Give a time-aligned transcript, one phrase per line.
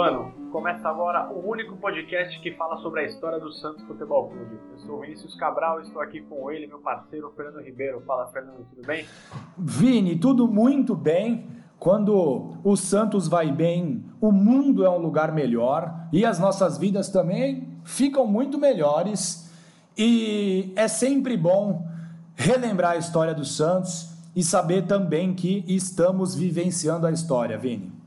[0.00, 0.32] Urbanos!
[0.50, 4.58] Começa agora o único podcast que fala sobre a história do Santos Futebol Clube.
[4.72, 8.02] Eu sou o Vinícius Cabral e estou aqui com ele, meu parceiro Fernando Ribeiro.
[8.06, 9.06] Fala, Fernando, tudo bem?
[9.58, 11.46] Vini, tudo muito bem.
[11.78, 17.10] Quando o Santos vai bem, o mundo é um lugar melhor e as nossas vidas
[17.10, 19.52] também ficam muito melhores.
[19.98, 21.86] E é sempre bom
[22.34, 27.99] relembrar a história do Santos e saber também que estamos vivenciando a história, Vini.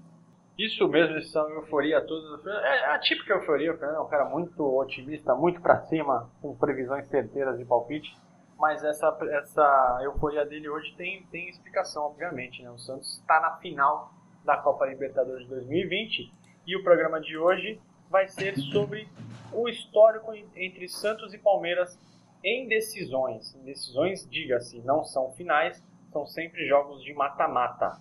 [0.57, 2.51] Isso mesmo, essa euforia toda.
[2.51, 6.55] É a típica euforia, o Fernando é um cara muito otimista, muito para cima, com
[6.55, 8.15] previsões certeiras de palpite.
[8.57, 12.61] Mas essa, essa euforia dele hoje tem, tem explicação, obviamente.
[12.61, 12.69] Né?
[12.69, 14.13] O Santos está na final
[14.45, 16.31] da Copa Libertadores de 2020
[16.67, 19.09] e o programa de hoje vai ser sobre
[19.51, 21.99] o histórico entre Santos e Palmeiras
[22.43, 23.55] em decisões.
[23.55, 27.99] Em decisões, diga-se, não são finais, são sempre jogos de mata-mata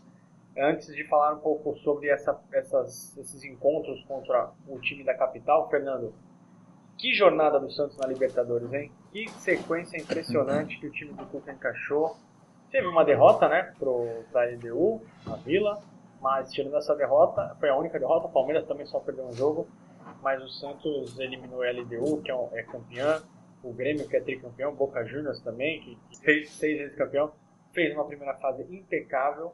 [0.56, 5.68] antes de falar um pouco sobre essa, essas, esses encontros contra o time da capital,
[5.70, 6.14] Fernando,
[6.98, 8.92] que jornada do Santos na Libertadores, hein?
[9.12, 12.16] Que sequência impressionante que o time do Cuca encaixou.
[12.70, 15.82] Teve uma derrota, né, para a LDU, a Vila,
[16.20, 19.68] mas tirando essa derrota, foi a única derrota, o Palmeiras também só perdeu um jogo,
[20.22, 23.20] mas o Santos eliminou a LDU, que é, é campeã,
[23.62, 27.32] o Grêmio, que é tricampeão, Boca Juniors também, que fez seis vezes campeão,
[27.72, 29.52] fez uma primeira fase impecável,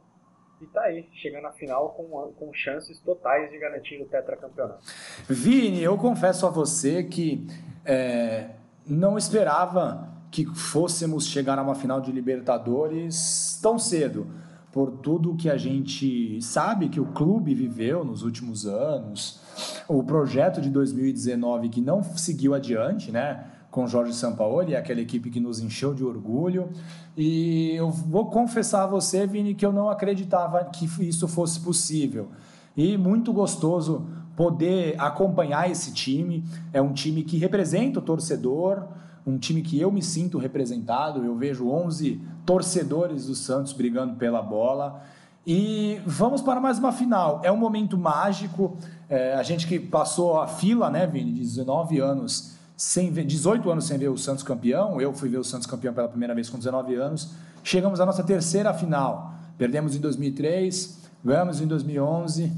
[0.61, 4.81] e tá aí, chegando à final com, com chances totais de garantir o tetracampeonato.
[5.29, 7.47] Vini, eu confesso a você que
[7.85, 8.51] é,
[8.87, 14.27] não esperava que fôssemos chegar a uma final de Libertadores tão cedo,
[14.73, 19.41] por tudo que a gente sabe que o clube viveu nos últimos anos,
[19.89, 23.45] o projeto de 2019 que não seguiu adiante, né?
[23.71, 26.71] Com Jorge Sampaoli, aquela equipe que nos encheu de orgulho.
[27.17, 32.29] E eu vou confessar a você, Vini, que eu não acreditava que isso fosse possível.
[32.77, 34.07] E muito gostoso
[34.37, 36.45] poder acompanhar esse time.
[36.73, 38.85] É um time que representa o torcedor,
[39.27, 41.25] um time que eu me sinto representado.
[41.25, 45.03] Eu vejo 11 torcedores do Santos brigando pela bola.
[45.47, 47.41] E vamos para mais uma final.
[47.43, 48.77] É um momento mágico.
[49.09, 53.69] É, a gente que passou a fila, né, Vini, de 19 anos sem ver, 18
[53.73, 55.01] anos sem ver o Santos campeão.
[55.01, 57.35] Eu fui ver o Santos campeão pela primeira vez com 19 anos.
[57.65, 59.35] Chegamos à nossa terceira final.
[59.59, 62.53] Perdemos em 2003, ganhamos em 2011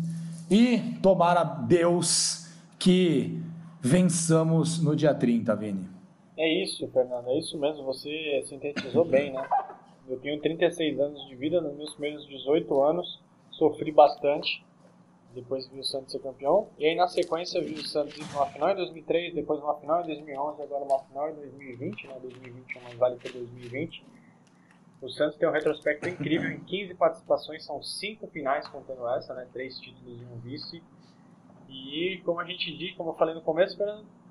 [0.50, 2.46] e tomara Deus
[2.78, 3.42] que
[3.80, 5.88] vençamos no dia 30, Vini.
[6.36, 7.82] É isso, Fernando, é isso mesmo.
[7.84, 9.42] Você sintetizou bem, né?
[10.06, 13.20] Eu tenho 36 anos de vida, nos meus primeiros 18 anos
[13.52, 14.62] sofri bastante
[15.34, 16.68] depois viu o Santos ser campeão.
[16.78, 19.78] E aí na sequência viu o Santos ir para uma final em 2003, depois uma
[19.78, 22.18] final em 2011, agora uma final em 2020, né?
[22.20, 24.04] 2021 mais vale que 2020.
[25.00, 29.48] O Santos tem um retrospecto incrível em 15 participações, são 5 finais contando essa, né?
[29.52, 30.82] 3 títulos e um vice.
[31.68, 33.78] E como a gente disse, como eu falei no começo,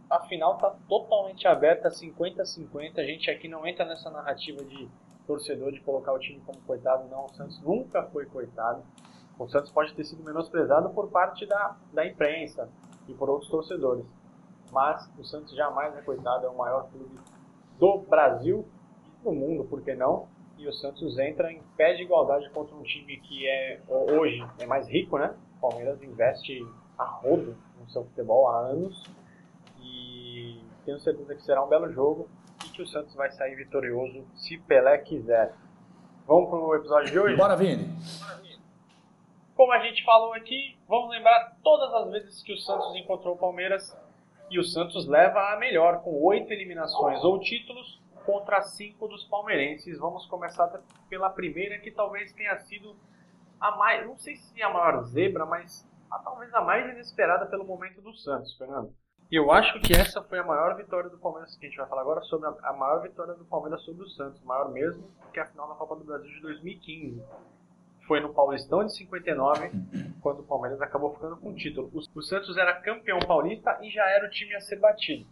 [0.09, 2.99] a final está totalmente aberta, 50-50.
[2.99, 4.89] A gente aqui não entra nessa narrativa de
[5.25, 7.25] torcedor de colocar o time como coitado, não.
[7.25, 8.83] O Santos nunca foi coitado
[9.39, 12.69] o Santos pode ter sido menosprezado por parte da, da imprensa
[13.07, 14.05] e por outros torcedores.
[14.71, 17.17] Mas o Santos jamais é coitado, é o maior clube
[17.79, 18.67] do Brasil
[19.07, 20.27] e do mundo, por que não?
[20.57, 24.65] E o Santos entra em pé de igualdade contra um time que é hoje é
[24.65, 25.33] mais rico, né?
[25.57, 26.61] O Palmeiras investe
[26.97, 29.05] a rodo no seu futebol há anos
[29.79, 32.27] e tenho certeza que será um belo jogo
[32.65, 35.53] e que o Santos vai sair vitorioso se Pelé quiser.
[36.27, 37.37] Vamos pro episódio de hoje?
[37.37, 37.85] Bora, Vini!
[38.19, 38.48] Bora, Vini.
[39.59, 43.37] Como a gente falou aqui, vamos lembrar todas as vezes que o Santos encontrou o
[43.37, 43.93] Palmeiras
[44.49, 49.99] e o Santos leva a melhor com oito eliminações ou títulos contra cinco dos palmeirenses.
[49.99, 50.65] Vamos começar
[51.09, 52.95] pela primeira que talvez tenha sido
[53.59, 57.65] a mais, não sei se a maior zebra, mas a, talvez a mais inesperada pelo
[57.65, 58.93] momento do Santos, Fernando.
[59.29, 61.89] E eu acho que essa foi a maior vitória do Palmeiras, que a gente vai
[61.89, 65.03] falar agora sobre a, a maior vitória do Palmeiras sobre o Santos, maior mesmo
[65.33, 67.21] que a final da Copa do Brasil de 2015
[68.09, 69.69] foi no Paulistão de 59,
[70.19, 71.91] quando o Palmeiras acabou ficando com o título.
[71.93, 75.27] O Santos era campeão paulista e já era o time a ser batido.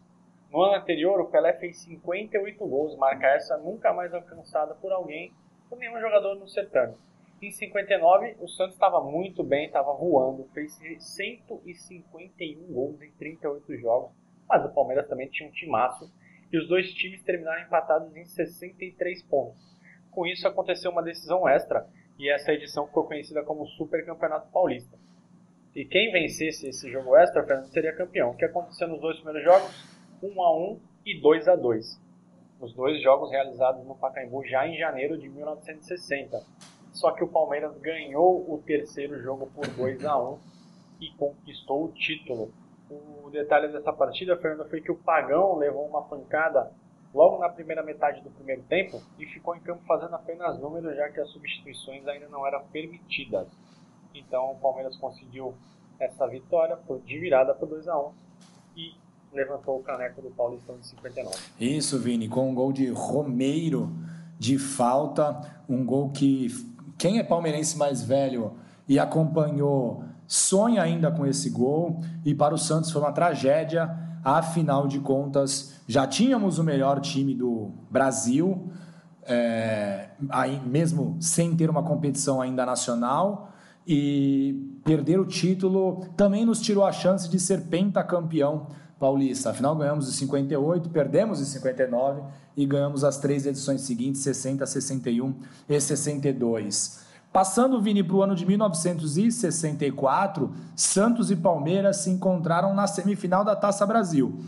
[0.52, 5.34] No ano anterior, o Pelé fez 58 gols, marca essa nunca mais alcançada por alguém,
[5.68, 6.94] por nenhum jogador no certame.
[7.42, 14.12] Em 59, o Santos estava muito bem, estava voando, fez 151 gols em 38 jogos,
[14.48, 16.14] mas o Palmeiras também tinha um timaço
[16.54, 19.60] e os dois times terminaram empatados em 63 pontos.
[20.12, 24.98] Com isso, aconteceu uma decisão extra e essa edição ficou conhecida como Super Campeonato Paulista.
[25.76, 28.32] E quem vencesse esse jogo extra, Fernando, seria campeão.
[28.32, 29.98] O que aconteceu nos dois primeiros jogos?
[30.24, 32.02] 1 a 1 e 2 a 2.
[32.60, 36.42] Os dois jogos realizados no Pacaembu já em janeiro de 1960.
[36.92, 40.40] Só que o Palmeiras ganhou o terceiro jogo por 2 a 1
[41.02, 42.52] e conquistou o título.
[42.90, 46.72] O detalhe dessa partida, Fernando, foi que o Pagão levou uma pancada
[47.14, 51.10] logo na primeira metade do primeiro tempo e ficou em campo fazendo apenas números, já
[51.10, 53.48] que as substituições ainda não eram permitidas.
[54.14, 55.54] Então o Palmeiras conseguiu
[56.00, 58.12] essa vitória de virada por 2 a 1
[58.76, 58.96] e
[59.34, 61.36] levantou o caneco do Paulistão de 59.
[61.60, 63.92] Isso, Vini, com um gol de Romeiro
[64.38, 66.48] de falta, um gol que
[66.98, 68.54] quem é palmeirense mais velho
[68.88, 74.07] e acompanhou sonha ainda com esse gol e para o Santos foi uma tragédia.
[74.30, 78.68] Afinal de contas, já tínhamos o melhor time do Brasil,
[79.24, 83.54] é, aí mesmo sem ter uma competição ainda nacional
[83.88, 88.68] e perder o título também nos tirou a chance de ser pentacampeão
[89.00, 89.52] paulista.
[89.52, 92.22] Afinal, ganhamos em 58, perdemos em 59
[92.58, 95.36] e ganhamos as três edições seguintes, 60, 61
[95.70, 97.07] e 62.
[97.32, 103.56] Passando, Vini, para o ano de 1964, Santos e Palmeiras se encontraram na semifinal da
[103.56, 104.40] Taça Brasil.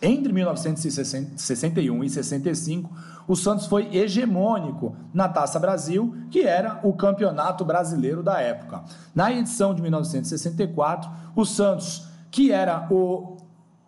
[0.00, 2.90] Entre 1961 e 65,
[3.26, 8.84] o Santos foi hegemônico na Taça Brasil, que era o campeonato brasileiro da época.
[9.14, 13.37] Na edição de 1964, o Santos, que era o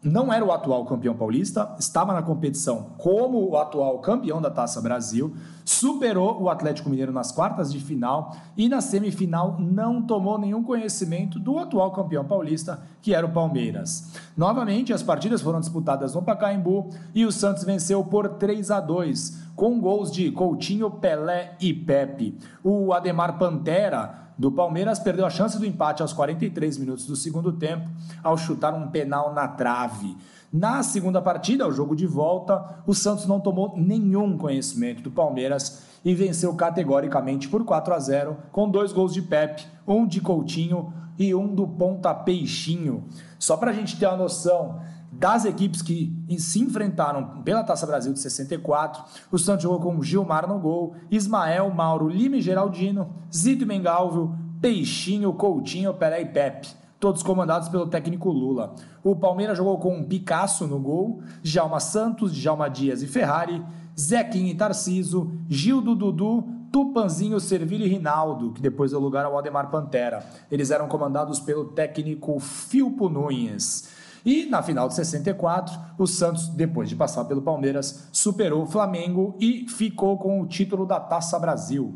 [0.03, 4.81] não era o atual campeão paulista, estava na competição como o atual campeão da Taça
[4.81, 10.63] Brasil, superou o Atlético Mineiro nas quartas de final e na semifinal não tomou nenhum
[10.63, 14.13] conhecimento do atual campeão paulista, que era o Palmeiras.
[14.37, 19.51] Novamente, as partidas foram disputadas no Pacaembu e o Santos venceu por 3 a 2,
[19.55, 22.39] com gols de Coutinho, Pelé e Pepe.
[22.65, 27.53] O Ademar Pantera do Palmeiras perdeu a chance do empate aos 43 minutos do segundo
[27.53, 27.87] tempo
[28.25, 30.17] ao chutar um penal na trave.
[30.51, 35.83] Na segunda partida, o jogo de volta, o Santos não tomou nenhum conhecimento do Palmeiras
[36.03, 40.91] e venceu categoricamente por 4 a 0, com dois gols de Pepe, um de Coutinho
[41.19, 43.05] e um do Ponta Peixinho.
[43.39, 44.81] Só para a gente ter uma noção
[45.13, 50.49] das equipes que se enfrentaram pela Taça Brasil de 64, o Santos jogou com Gilmar
[50.49, 56.69] no gol, Ismael, Mauro, Lima e Geraldino, Zito e Mengalvio, Peixinho, Coutinho, Pelé e Pepe,
[56.99, 58.75] todos comandados pelo técnico Lula.
[59.03, 63.65] O Palmeiras jogou com Picasso no gol, Djalma Santos, Djalma Dias e Ferrari,
[63.99, 69.71] Zequinho e Tarciso, Gildo Dudu, Tupanzinho, Servilho e Rinaldo, que depois deu lugar ao Ademar
[69.71, 70.25] Pantera.
[70.51, 74.00] Eles eram comandados pelo técnico Filpo Nunes.
[74.25, 79.37] E na final de 64, o Santos, depois de passar pelo Palmeiras, superou o Flamengo
[79.41, 81.95] e ficou com o título da Taça Brasil.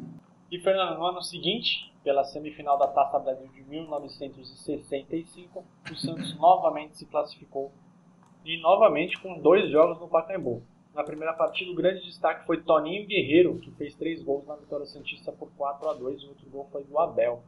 [0.51, 6.97] E Fernando, no ano seguinte, pela semifinal da Taça Brasil de 1965, o Santos novamente
[6.97, 7.73] se classificou
[8.45, 10.63] e novamente com dois jogos no Pacaembu.
[10.95, 14.87] Na primeira partida, o grande destaque foi Toninho Guerreiro, que fez três gols na vitória
[14.87, 17.43] Santista por 4 a 2 o outro gol foi do Abel.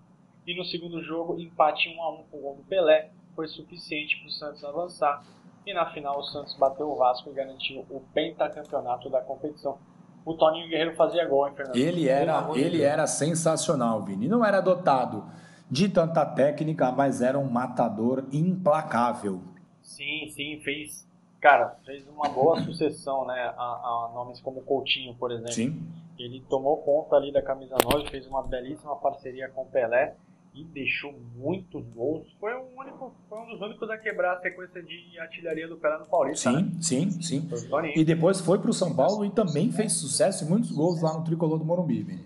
[0.46, 4.18] E no segundo jogo, empate 1 a 1 com o gol do Pelé, foi suficiente
[4.18, 5.22] para o Santos avançar.
[5.66, 9.78] E na final o Santos bateu o Vasco e garantiu o pentacampeonato da competição.
[10.24, 11.76] O Toninho Guerreiro fazia gol, hein, Fernando?
[11.76, 14.26] Ele era, ele era sensacional, Vini.
[14.26, 15.24] Não era dotado
[15.70, 19.40] de tanta técnica, mas era um matador implacável.
[19.82, 21.06] Sim, sim, fez.
[21.40, 23.52] Cara, fez uma boa sucessão, né?
[23.56, 25.52] A, a nomes como Coutinho, por exemplo.
[25.52, 25.80] Sim.
[26.18, 30.16] Ele tomou conta ali da camisa 9, fez uma belíssima parceria com o Pelé
[30.56, 32.26] e deixou muitos gols.
[32.40, 35.98] Foi, um único, foi um dos únicos a quebrar a sequência de artilharia do Pelé
[35.98, 36.50] no Paulista.
[36.50, 36.72] Sim, né?
[36.80, 37.48] sim, sim.
[37.94, 41.12] E depois foi para o São Paulo e também fez sucesso e muitos gols lá
[41.12, 42.02] no tricolor do Morumbi.
[42.02, 42.24] Vini.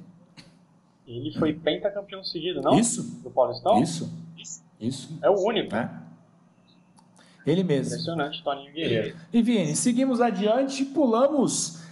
[1.09, 2.79] Ele foi pentacampeão seguido, não?
[2.79, 3.21] Isso.
[3.21, 3.83] Do Paulistão?
[3.83, 4.09] Isso.
[4.79, 5.19] Isso.
[5.21, 5.75] É o único.
[5.75, 5.91] É.
[7.45, 7.95] Ele mesmo.
[7.95, 9.17] Impressionante, Toninho Guerreiro.
[9.33, 11.83] E Vini, seguimos adiante, pulamos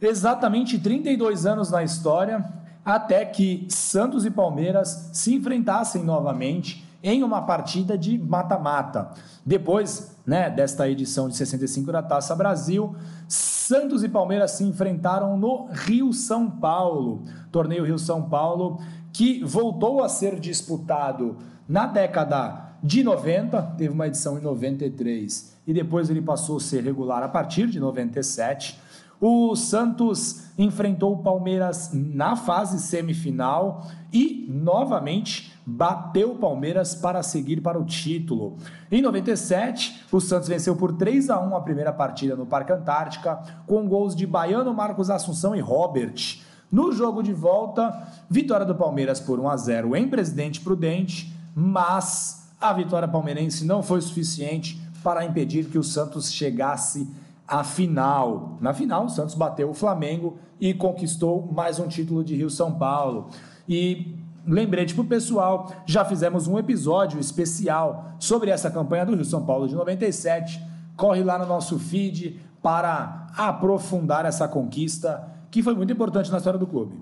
[0.00, 7.42] exatamente 32 anos na história até que Santos e Palmeiras se enfrentassem novamente em uma
[7.42, 9.10] partida de mata-mata.
[9.44, 12.94] Depois né, desta edição de 65 da Taça Brasil,
[13.26, 18.78] Santos e Palmeiras se enfrentaram no Rio São Paulo, torneio Rio São Paulo,
[19.12, 21.36] que voltou a ser disputado
[21.68, 26.82] na década de 90, teve uma edição em 93 e depois ele passou a ser
[26.82, 28.78] regular a partir de 97.
[29.24, 37.60] O Santos enfrentou o Palmeiras na fase semifinal e novamente bateu o Palmeiras para seguir
[37.60, 38.56] para o título.
[38.90, 43.40] Em 97, o Santos venceu por 3 a 1 a primeira partida no Parque Antártica,
[43.64, 46.40] com gols de Baiano, Marcos Assunção e Robert.
[46.68, 47.96] No jogo de volta,
[48.28, 53.84] vitória do Palmeiras por 1 a 0 em Presidente Prudente, mas a vitória palmeirense não
[53.84, 57.08] foi suficiente para impedir que o Santos chegasse
[57.52, 58.56] a final.
[58.62, 62.78] Na final, o Santos bateu o Flamengo e conquistou mais um título de Rio São
[62.78, 63.28] Paulo.
[63.68, 64.16] E
[64.46, 69.44] lembrete para o pessoal, já fizemos um episódio especial sobre essa campanha do Rio São
[69.44, 70.62] Paulo de 97.
[70.96, 76.58] Corre lá no nosso feed para aprofundar essa conquista que foi muito importante na história
[76.58, 76.98] do clube.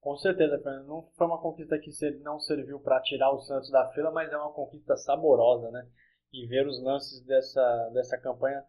[0.00, 0.86] Com certeza, Fernando.
[0.86, 1.90] Não foi uma conquista que
[2.22, 5.84] não serviu para tirar o Santos da fila, mas é uma conquista saborosa, né?
[6.32, 8.62] E ver os lances dessa, dessa campanha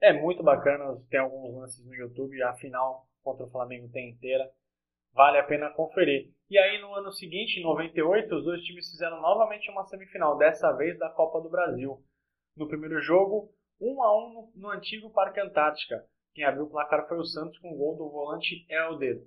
[0.00, 1.00] é muito bacana.
[1.10, 4.50] Tem alguns lances no YouTube, a final contra o Flamengo tem inteira.
[5.12, 6.30] Vale a pena conferir.
[6.48, 10.72] E aí no ano seguinte, em 98, os dois times fizeram novamente uma semifinal, dessa
[10.72, 12.02] vez da Copa do Brasil.
[12.56, 16.04] No primeiro jogo, 1 a 1 no, no antigo Parque Antártica.
[16.34, 19.20] Quem abriu o placar foi o Santos com o gol do volante Helder.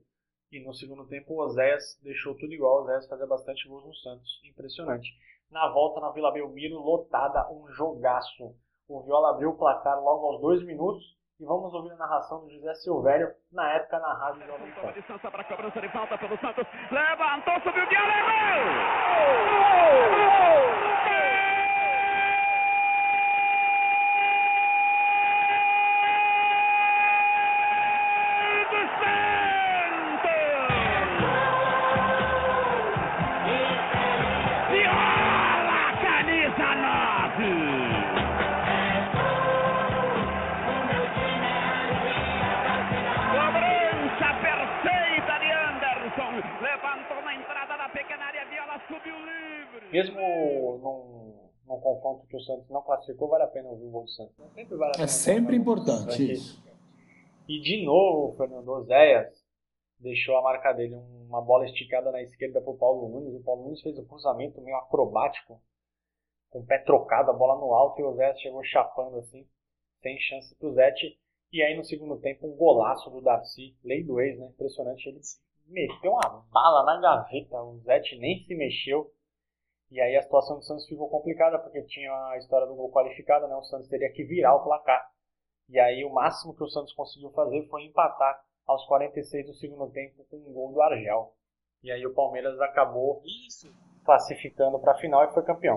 [0.51, 2.77] E no segundo tempo o Oséias deixou tudo igual.
[2.77, 4.39] O Oséias fazia bastante gols no Santos.
[4.45, 5.09] Impressionante.
[5.49, 8.55] Na volta na Vila Belmiro, lotada, um jogaço.
[8.87, 11.03] O Viola abriu o placar logo aos dois minutos.
[11.39, 14.93] E vamos ouvir a narração do José Silvério, na época na Rádio Jovem Pan.
[14.93, 16.65] distância para a cobrança de falta pelo Santos.
[16.91, 17.83] Levantou, subiu,
[48.49, 48.77] Viola,
[49.71, 49.91] gol!
[49.91, 54.03] mesmo num, num confronto que o Santos não classificou, vale a pena ouvir o gol
[54.03, 54.35] do Santos.
[54.53, 56.63] Sempre vale é sempre importante isso.
[57.47, 59.43] E de novo, o Fernando Oséias
[59.99, 60.95] deixou a marca dele,
[61.27, 63.35] uma bola esticada na esquerda para o Paulo Nunes.
[63.35, 65.61] O Paulo Nunes fez um cruzamento meio acrobático,
[66.49, 69.47] com o pé trocado, a bola no alto, e o Oséias chegou chapando assim,
[70.01, 71.17] sem chance para o Zete.
[71.51, 74.47] E aí no segundo tempo, um golaço do Darcy, lei do ex, né?
[74.47, 75.19] Impressionante, ele
[75.67, 79.11] meteu uma bala na gaveta, o Zete nem se mexeu
[79.93, 83.47] e aí a situação do Santos ficou complicada, porque tinha a história do gol qualificado,
[83.47, 83.55] né?
[83.55, 85.07] O Santos teria que virar o placar.
[85.69, 89.91] E aí o máximo que o Santos conseguiu fazer foi empatar aos 46 do segundo
[89.91, 91.35] tempo com um gol do Argel.
[91.83, 93.71] E aí o Palmeiras acabou Isso.
[94.03, 95.75] classificando para a final e foi campeão.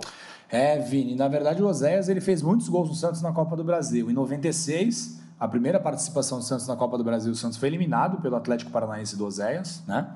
[0.51, 3.65] É, Vini, na verdade o Oséias ele fez muitos gols no Santos na Copa do
[3.65, 4.11] Brasil.
[4.11, 8.21] Em 96, a primeira participação do Santos na Copa do Brasil, o Santos foi eliminado
[8.21, 10.09] pelo Atlético Paranaense do Oséias, né?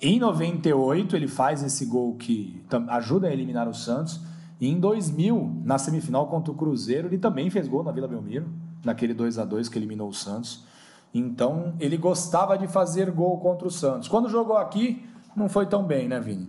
[0.00, 4.18] Em 98, ele faz esse gol que ajuda a eliminar o Santos.
[4.58, 8.48] E em 2000, na semifinal contra o Cruzeiro, ele também fez gol na Vila Belmiro,
[8.82, 10.64] naquele 2 a 2 que eliminou o Santos.
[11.12, 14.08] Então, ele gostava de fazer gol contra o Santos.
[14.08, 15.04] Quando jogou aqui,
[15.36, 16.48] não foi tão bem, né, Vini?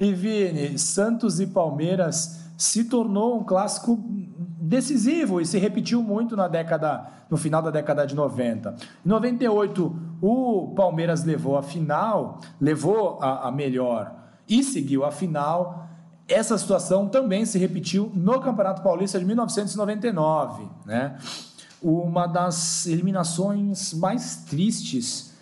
[0.00, 4.02] E Vini, Santos e Palmeiras se tornou um clássico
[4.64, 8.74] decisivo e se repetiu muito na década, no final da década de 90.
[9.04, 14.14] Em 98, o Palmeiras levou a final, levou a, a melhor
[14.48, 15.88] e seguiu a final.
[16.26, 21.18] Essa situação também se repetiu no Campeonato Paulista de 1999, né?
[21.82, 25.34] Uma das eliminações mais tristes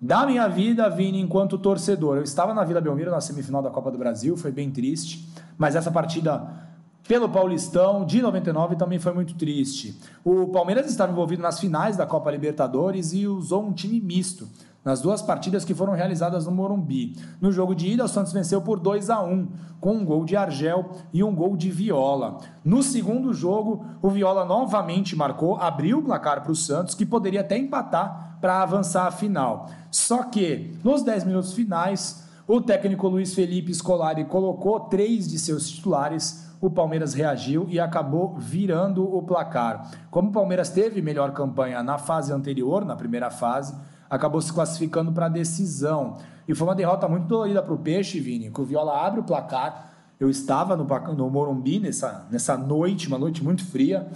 [0.00, 2.16] da minha vida, Vini, enquanto torcedor.
[2.16, 5.76] Eu estava na Vila Belmiro na semifinal da Copa do Brasil, foi bem triste, mas
[5.76, 6.61] essa partida
[7.06, 9.98] pelo Paulistão de 99 também foi muito triste.
[10.24, 14.48] O Palmeiras estava envolvido nas finais da Copa Libertadores e usou um time misto
[14.84, 17.16] nas duas partidas que foram realizadas no Morumbi.
[17.40, 19.48] No jogo de ida, o Santos venceu por 2 a 1,
[19.80, 22.38] com um gol de Argel e um gol de Viola.
[22.64, 27.40] No segundo jogo, o Viola novamente marcou, abriu o placar para o Santos, que poderia
[27.42, 29.70] até empatar para avançar à final.
[29.90, 35.68] Só que, nos 10 minutos finais, o técnico Luiz Felipe Scolari colocou três de seus
[35.70, 39.90] titulares o Palmeiras reagiu e acabou virando o placar.
[40.12, 43.74] Como o Palmeiras teve melhor campanha na fase anterior, na primeira fase,
[44.08, 46.18] acabou se classificando para a decisão.
[46.46, 49.24] E foi uma derrota muito dolorida para o Peixe, Vini, que o Viola abre o
[49.24, 49.92] placar.
[50.20, 50.84] Eu estava no,
[51.16, 54.08] no Morumbi nessa, nessa noite, uma noite muito fria.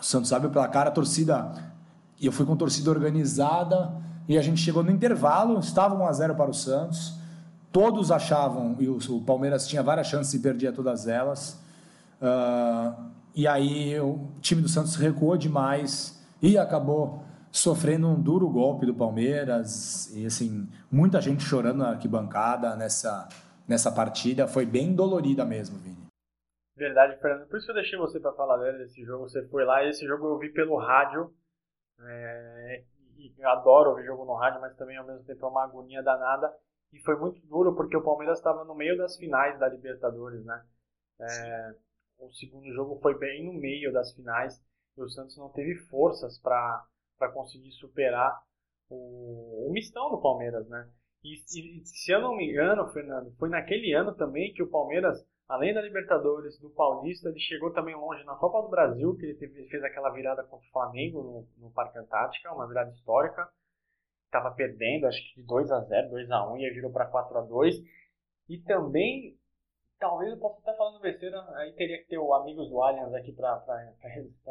[0.00, 1.52] O Santos abre o placar, a torcida.
[2.20, 3.92] E eu fui com torcida organizada.
[4.28, 7.18] E a gente chegou no intervalo, estava 1 a 0 para o Santos
[7.72, 11.62] todos achavam, e o, Palmeiras tinha várias chances e perdia todas elas.
[12.20, 18.86] Uh, e aí o time do Santos recuou demais e acabou sofrendo um duro golpe
[18.86, 20.14] do Palmeiras.
[20.14, 23.28] E assim, muita gente chorando na arquibancada nessa,
[23.66, 24.46] nessa partida.
[24.46, 26.00] Foi bem dolorida mesmo, Vini.
[26.76, 27.46] Verdade, Fernando.
[27.48, 29.28] Por isso que eu deixei você para falar desse jogo.
[29.28, 31.32] Você foi lá e esse jogo eu vi pelo rádio.
[32.02, 32.82] É,
[33.18, 36.50] e adoro ouvir jogo no rádio, mas também ao mesmo tempo é uma agonia danada.
[36.92, 40.64] E foi muito duro porque o Palmeiras estava no meio das finais da Libertadores, né?
[41.20, 41.74] É,
[42.18, 44.60] o segundo jogo foi bem no meio das finais
[44.96, 46.84] e o Santos não teve forças para
[47.32, 48.42] conseguir superar
[48.88, 50.88] o, o mistão do Palmeiras, né?
[51.22, 55.24] E, e, se eu não me engano, Fernando, foi naquele ano também que o Palmeiras,
[55.48, 59.34] além da Libertadores, do Paulista, ele chegou também longe na Copa do Brasil, que ele
[59.34, 63.48] teve, fez aquela virada contra o Flamengo no, no Parque Antártica, uma virada histórica.
[64.30, 67.06] Estava perdendo, acho que de 2 a 0 2 a 1 e aí virou para
[67.06, 67.74] 4 a 2
[68.48, 69.36] E também,
[69.98, 73.32] talvez eu possa estar falando besteira, aí teria que ter o Amigos do Allianz aqui
[73.32, 73.60] para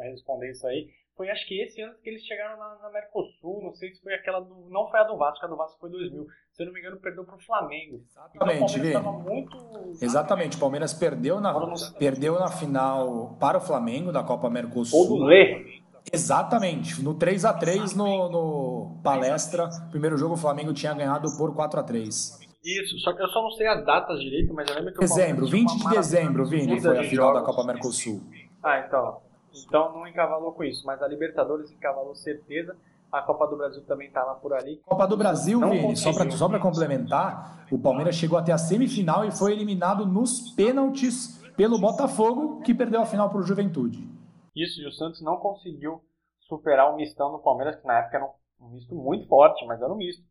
[0.02, 3.74] responder isso aí foi acho que esse ano que eles chegaram na, na, Mercosul, não
[3.74, 6.26] sei se foi aquela do, não foi a do Vasco, a do Vasco foi 2000.
[6.50, 8.00] Se eu não me engano, perdeu para o Flamengo.
[8.08, 9.58] Exatamente, então, o muito...
[10.02, 11.52] Exatamente, o Palmeiras perdeu na,
[11.98, 14.98] perdeu na final para o Flamengo da Copa Mercosul.
[14.98, 15.69] Ou do Lê.
[16.12, 21.54] Exatamente, no 3 a 3 no, no palestra, primeiro jogo o Flamengo tinha ganhado por
[21.54, 24.76] 4 a 3 isso, só que eu só não sei as datas direito, mas eu
[24.76, 28.20] lembro que Dezembro, 20 de dezembro, Vini, foi a final da Copa Mercosul.
[28.62, 29.18] Ah, então.
[29.66, 32.76] Então não encavalou com isso, mas a Libertadores encavalou certeza.
[33.10, 34.80] A Copa do Brasil também estava por ali.
[34.86, 36.12] Copa do Brasil, não Vini, só
[36.48, 42.60] para complementar, o Palmeiras chegou até a semifinal e foi eliminado nos pênaltis pelo Botafogo,
[42.60, 44.06] que perdeu a final para o Juventude.
[44.54, 46.04] Isso, e o Santos não conseguiu
[46.40, 48.30] superar o mistão do Palmeiras, que na época era
[48.60, 50.24] um misto muito forte, mas era um misto.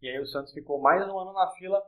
[0.00, 1.82] E aí o Santos ficou mais um ano na fila.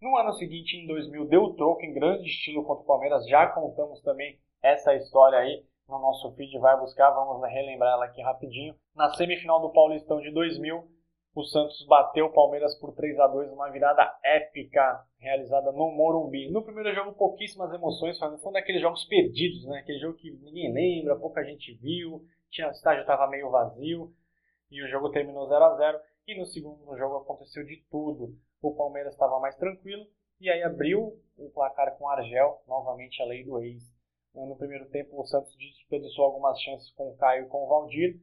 [0.00, 3.26] No ano seguinte, em 2000, deu o troco em grande estilo contra o Palmeiras.
[3.26, 8.20] Já contamos também essa história aí no nosso feed, vai buscar, vamos relembrar ela aqui
[8.20, 8.74] rapidinho.
[8.94, 10.86] Na semifinal do Paulistão de 2000,
[11.38, 16.50] o Santos bateu o Palmeiras por 3 a 2 uma virada épica realizada no Morumbi.
[16.50, 19.78] No primeiro jogo, pouquíssimas emoções, foi um daqueles jogos perdidos, né?
[19.78, 24.12] Aquele jogo que ninguém lembra, pouca gente viu, tinha, o estádio estava meio vazio
[24.68, 28.34] e o jogo terminou 0 a 0 E no segundo jogo aconteceu de tudo.
[28.60, 30.04] O Palmeiras estava mais tranquilo
[30.40, 33.84] e aí abriu o placar com o Argel, novamente a lei do ex.
[34.34, 38.20] No primeiro tempo, o Santos desperdiçou algumas chances com o Caio e com o Valdir.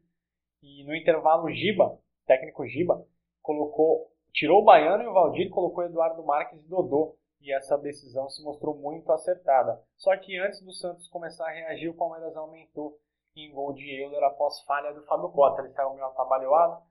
[0.62, 3.06] E no intervalo, Giba, técnico Giba,
[3.42, 7.18] colocou, tirou o Baiano e o Valdir, colocou Eduardo Marques e Dodô.
[7.42, 9.80] E essa decisão se mostrou muito acertada.
[9.98, 12.98] Só que antes do Santos começar a reagir, o Palmeiras aumentou
[13.36, 15.62] em gol de Euler após falha do Fábio Costa.
[15.62, 16.82] Ele saiu meio atabalhoado.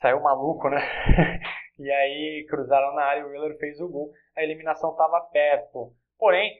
[0.00, 0.78] saiu maluco, né?
[1.78, 4.12] e aí cruzaram na área e o Euler fez o gol.
[4.36, 5.92] A eliminação estava perto.
[6.18, 6.52] Porém,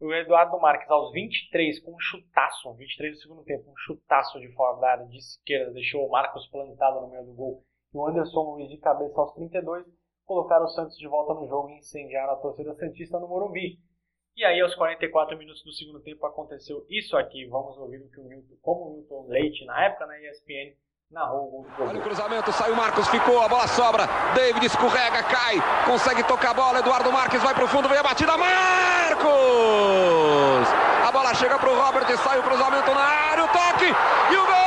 [0.00, 4.52] o Eduardo Marques, aos 23, com um chutaço, 23 do segundo tempo, um chutaço de
[4.52, 7.64] fora da área de esquerda, deixou o Marcos plantado no meio do gol.
[7.94, 9.86] E o Anderson Luiz de cabeça aos 32,
[10.26, 13.78] colocaram o Santos de volta no jogo e incendiaram a torcida Santista no Morumbi.
[14.36, 17.46] E aí, aos 44 minutos do segundo tempo, aconteceu isso aqui.
[17.46, 20.76] Vamos ouvir o que o Milton, como o Milton Leite, na época na ESPN,
[21.12, 24.08] narrou o gol do Olha o cruzamento, saiu o Marcos, ficou, a bola sobra.
[24.34, 26.80] David escorrega, cai, consegue tocar a bola.
[26.80, 28.36] Eduardo Marques vai pro fundo, vem a batida.
[28.36, 29.26] Marcos!
[31.06, 33.86] A bola chega pro Robert, sai o cruzamento na área, o toque
[34.30, 34.65] e o gol!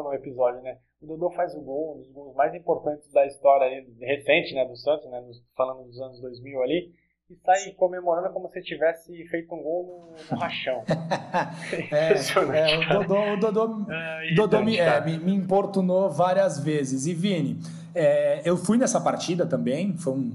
[0.00, 0.76] Destacou no episódio, né?
[1.02, 4.66] O Dodô faz o gol, um dos gols mais importantes da história ali, recente, né,
[4.66, 5.22] do Santos, né,
[5.56, 6.92] falando dos anos 2000 ali,
[7.30, 10.82] e sai comemorando como se tivesse feito um gol no, no rachão.
[11.90, 12.12] é,
[12.58, 17.06] é, o Dodô, o Dodô, é, Dodô me, é, me, me, importunou várias vezes.
[17.06, 17.58] E Vini,
[17.94, 20.34] é, eu fui nessa partida também, foi um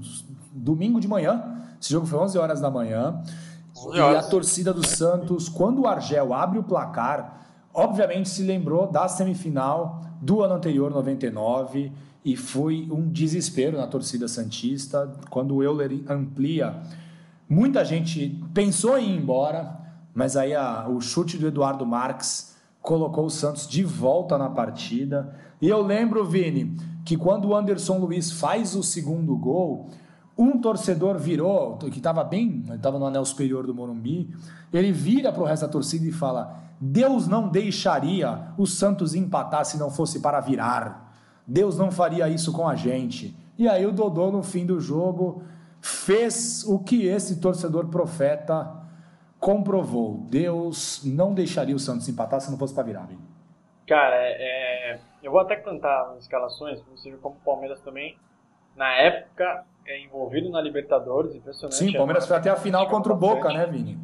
[0.52, 3.22] domingo de manhã, esse jogo foi 11 horas da manhã,
[3.92, 7.45] e a torcida do Santos, quando o Argel abre o placar
[7.76, 11.92] obviamente se lembrou da semifinal do ano anterior, 99,
[12.24, 15.12] e foi um desespero na torcida Santista.
[15.30, 16.82] Quando o Euler amplia,
[17.48, 19.78] muita gente pensou em ir embora,
[20.14, 25.36] mas aí a, o chute do Eduardo Marques colocou o Santos de volta na partida.
[25.60, 29.90] E eu lembro, Vini, que quando o Anderson Luiz faz o segundo gol,
[30.36, 34.34] um torcedor virou, que estava bem, estava no anel superior do Morumbi,
[34.72, 39.64] ele vira para o resto da torcida e fala: Deus não deixaria o Santos empatar
[39.64, 41.14] se não fosse para virar.
[41.46, 43.34] Deus não faria isso com a gente.
[43.56, 45.42] E aí o Dodô, no fim do jogo,
[45.80, 48.70] fez o que esse torcedor profeta
[49.38, 50.26] comprovou.
[50.28, 53.08] Deus não deixaria o Santos empatar se não fosse para virar.
[53.86, 58.18] Cara, é, é, eu vou até cantar as escalações, você como o Palmeiras também,
[58.74, 61.76] na época, é envolvido na Libertadores, impressionante.
[61.76, 63.98] Sim, o Palmeiras foi até a final contra o Boca, né, Vini?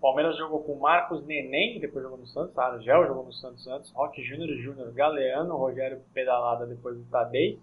[0.00, 3.92] Palmeiras jogou com Marcos Neném, que depois jogou no Santos, Argel jogou no Santos antes,
[3.92, 7.60] Roque Júnior Júnior Galeano, Rogério Pedalada depois do Tadei,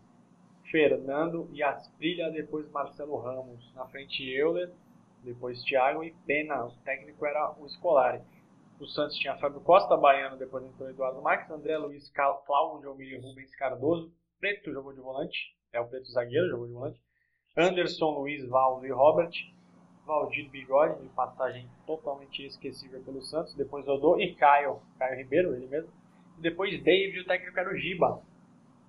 [0.69, 3.73] Fernando e Asprilha depois Marcelo Ramos.
[3.73, 4.71] Na frente Euler,
[5.23, 6.65] depois Thiago e Pena.
[6.65, 8.21] O técnico era o Scolari.
[8.79, 13.55] O Santos tinha Fábio Costa, Baiano, depois entrou Eduardo Marques, André Luiz, Cláudio Almir Rubens
[13.55, 14.13] Cardoso.
[14.39, 17.01] Preto jogou de volante, é o Preto zagueiro, jogou de volante.
[17.57, 19.31] Anderson, Luiz, Valdo e Robert.
[20.07, 23.53] Valdir Bigode, de passagem totalmente esquecível pelo Santos.
[23.53, 25.89] Depois Dodô e Caio, Caio Ribeiro, ele mesmo.
[26.37, 28.21] E depois David, o técnico era o Giba.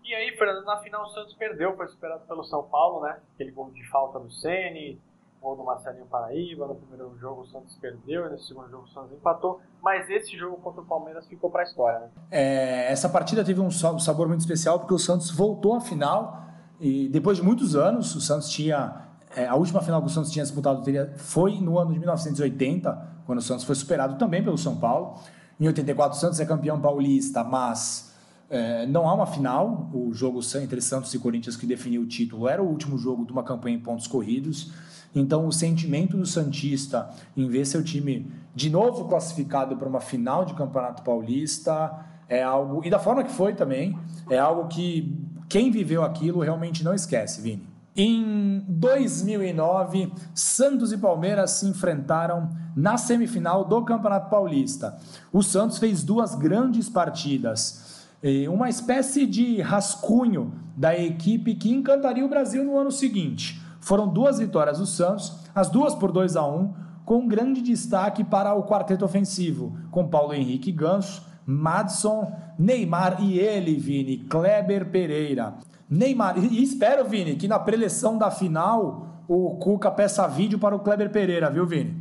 [0.04, 3.18] E aí, Fernando, na final o Santos perdeu, foi superado pelo São Paulo, né?
[3.34, 4.98] Aquele gol de falta do Sene,
[5.40, 6.68] gol do Marcelinho Paraíba.
[6.68, 9.60] No primeiro jogo o Santos perdeu, e no segundo jogo o Santos empatou.
[9.82, 12.10] Mas esse jogo contra o Palmeiras ficou para a história, né?
[12.30, 16.47] É, essa partida teve um sabor muito especial porque o Santos voltou à final
[16.80, 20.30] e depois de muitos anos o Santos tinha é, a última final que o Santos
[20.30, 24.56] tinha disputado teria, foi no ano de 1980, quando o Santos foi superado também pelo
[24.56, 25.18] São Paulo.
[25.60, 28.12] Em 84 o Santos é campeão paulista, mas
[28.48, 29.90] é, não há uma final.
[29.92, 33.32] O jogo entre Santos e Corinthians que definiu o título era o último jogo de
[33.32, 34.72] uma campanha em pontos corridos.
[35.14, 40.44] Então, o sentimento do Santista em ver seu time de novo classificado para uma final
[40.44, 45.16] de Campeonato Paulista é algo, e da forma que foi também, é algo que
[45.48, 47.66] quem viveu aquilo realmente não esquece, Vini.
[47.96, 54.96] Em 2009, Santos e Palmeiras se enfrentaram na semifinal do Campeonato Paulista.
[55.32, 58.06] O Santos fez duas grandes partidas,
[58.50, 63.60] uma espécie de rascunho da equipe que encantaria o Brasil no ano seguinte.
[63.80, 66.72] Foram duas vitórias do Santos, as duas por 2 a 1
[67.04, 73.74] com grande destaque para o quarteto ofensivo, com Paulo Henrique Ganso, Madson, Neymar e ele,
[73.74, 75.54] Vini, Kleber Pereira.
[75.88, 80.80] Neymar, e espero, Vini, que na preleção da final o Cuca peça vídeo para o
[80.80, 81.96] Kleber Pereira, viu, Vini?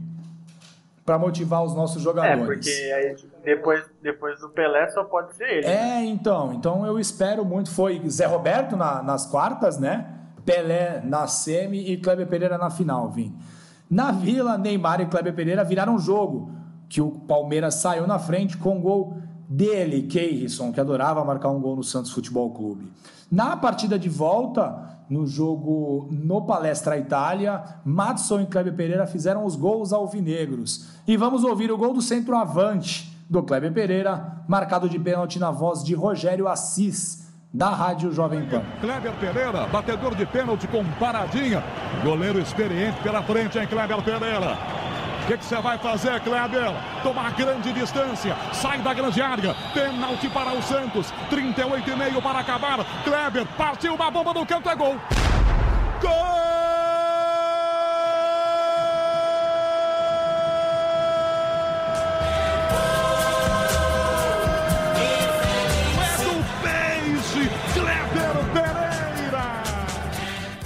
[1.06, 2.42] Para motivar os nossos jogadores.
[2.42, 5.66] É, porque aí depois, depois do Pelé só pode ser ele.
[5.66, 6.06] É, né?
[6.06, 6.54] então.
[6.54, 7.72] Então eu espero muito.
[7.72, 10.14] Foi Zé Roberto na, nas quartas, né?
[10.44, 13.34] Pelé na semi e Kleber Pereira na final, Vini.
[13.90, 16.52] Na Vila, Neymar e Kleber Pereira viraram um jogo
[16.90, 21.76] que o Palmeiras saiu na frente com gol dele, Keirson, que adorava marcar um gol
[21.76, 22.92] no Santos Futebol Clube.
[23.32, 29.56] Na partida de volta, no jogo no Palestra Itália, Madson e Kleber Pereira fizeram os
[29.56, 30.88] gols alvinegros.
[31.08, 35.84] E vamos ouvir o gol do centroavante do Kleber Pereira, marcado de pênalti na voz
[35.84, 38.62] de Rogério Assis, da Rádio Jovem Pan.
[38.82, 41.64] Kleber Pereira, batedor de pênalti com paradinha.
[42.04, 44.77] Goleiro experiente pela frente, hein, Kleber Pereira.
[45.28, 46.72] O que você vai fazer, Kleber?
[47.04, 52.80] Tomar grande distância, sai da grande área, pênalti para o Santos, 38,5 para acabar.
[53.04, 54.96] Kleber partiu uma bomba no canto, é gol.
[56.02, 56.57] Gol!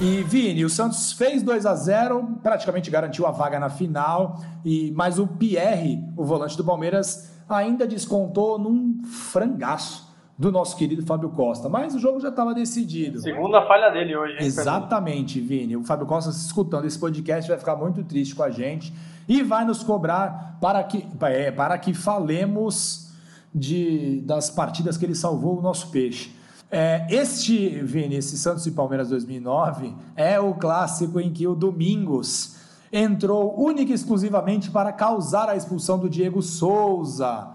[0.01, 4.91] E Vini, o Santos fez 2 a 0 praticamente garantiu a vaga na final, e
[4.95, 11.29] mas o Pierre, o volante do Palmeiras, ainda descontou num frangaço do nosso querido Fábio
[11.29, 11.69] Costa.
[11.69, 13.19] Mas o jogo já estava decidido.
[13.19, 14.37] Segunda falha dele hoje.
[14.39, 15.77] Hein, Exatamente, Vini.
[15.77, 18.91] O Fábio Costa, se escutando esse podcast, vai ficar muito triste com a gente
[19.29, 23.13] e vai nos cobrar para que, é, para que falemos
[23.53, 26.40] de, das partidas que ele salvou o nosso peixe.
[26.73, 32.55] É, este, Vini, esse Santos e Palmeiras 2009, é o clássico em que o Domingos
[32.93, 37.49] entrou única e exclusivamente para causar a expulsão do Diego Souza.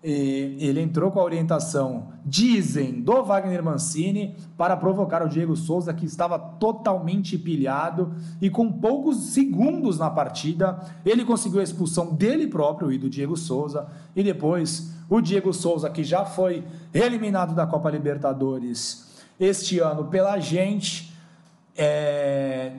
[0.00, 6.06] Ele entrou com a orientação, dizem, do Wagner Mancini para provocar o Diego Souza, que
[6.06, 12.92] estava totalmente pilhado e com poucos segundos na partida, ele conseguiu a expulsão dele próprio
[12.92, 13.88] e do Diego Souza.
[14.14, 19.08] E depois, o Diego Souza, que já foi eliminado da Copa Libertadores
[19.40, 21.12] este ano pela gente,
[21.76, 22.72] é...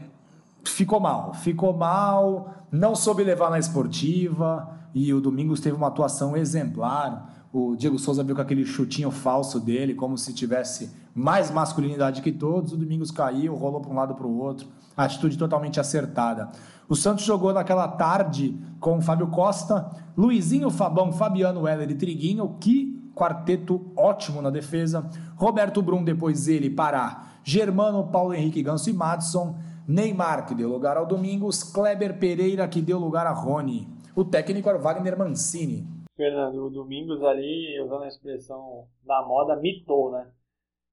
[0.63, 1.33] ficou mal.
[1.33, 7.47] Ficou mal, não soube levar na esportiva e o Domingos teve uma atuação exemplar.
[7.51, 12.31] O Diego Souza viu com aquele chutinho falso dele, como se tivesse mais masculinidade que
[12.31, 12.73] todos.
[12.73, 14.67] O Domingos caiu, rolou para um lado para o outro.
[14.95, 16.51] Atitude totalmente acertada.
[16.87, 22.55] O Santos jogou naquela tarde com Fábio Costa, Luizinho, Fabão, Fabiano, Heller e Triguinho.
[22.59, 25.09] Que quarteto ótimo na defesa.
[25.35, 27.25] Roberto Brum, depois ele, Pará.
[27.43, 29.55] Germano, Paulo Henrique Ganso e Madison.
[29.87, 31.63] Neymar, que deu lugar ao Domingos.
[31.63, 33.98] Kleber Pereira, que deu lugar a Rony.
[34.15, 35.85] O técnico era o Wagner Mancini.
[36.15, 40.31] Fernando, o Domingos ali, usando a expressão da moda, mitou, né?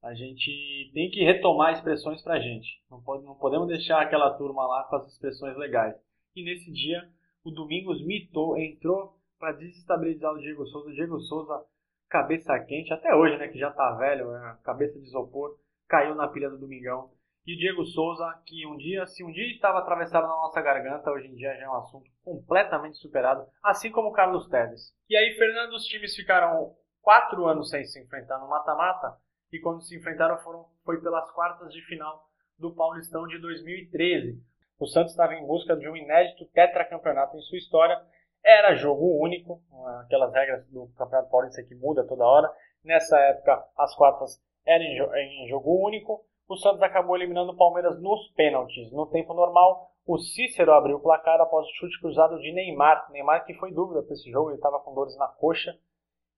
[0.03, 2.81] A gente tem que retomar expressões pra gente.
[2.91, 5.97] Não, pode, não podemos deixar aquela turma lá com as expressões legais.
[6.37, 7.09] E nesse dia,
[7.43, 10.91] o Domingos mitou, entrou para desestabilizar o Diego Souza.
[10.91, 11.65] O Diego Souza,
[12.09, 13.49] cabeça quente, até hoje, né?
[13.49, 17.11] Que já tá velho, é, cabeça de isopor, caiu na pilha do Domingão.
[17.47, 21.29] E Diego Souza, que um dia, se um dia estava atravessado na nossa garganta, hoje
[21.29, 24.93] em dia já é um assunto completamente superado, assim como Carlos Teves.
[25.09, 29.17] E aí, Fernando, os times ficaram quatro anos sem se enfrentar no mata-mata,
[29.53, 32.29] e quando se enfrentaram foram, foi pelas quartas de final
[32.59, 34.43] do Paulistão de 2013.
[34.81, 37.97] O Santos estava em busca de um inédito tetracampeonato em sua história.
[38.45, 39.63] Era jogo único,
[40.01, 42.53] aquelas regras do Campeonato Paulista que muda toda hora.
[42.85, 44.85] Nessa época, as quartas eram
[45.17, 48.93] em jogo único o Santos acabou eliminando o Palmeiras nos pênaltis.
[48.93, 53.11] No tempo normal, o Cícero abriu o placar após o chute cruzado de Neymar.
[53.11, 55.77] Neymar que foi dúvida para esse jogo, ele estava com dores na coxa.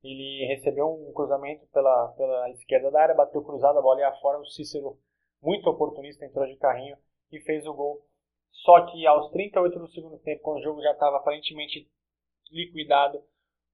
[0.03, 4.39] Ele recebeu um cruzamento pela, pela esquerda da área, bateu cruzado, a bola ia fora.
[4.39, 4.97] O Cícero,
[5.43, 6.97] muito oportunista, entrou de carrinho
[7.31, 8.03] e fez o gol.
[8.51, 11.87] Só que aos 38 do segundo tempo, quando o jogo já estava aparentemente
[12.51, 13.23] liquidado,